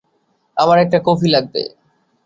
[0.57, 1.61] আমার একটা কফি লাগবে।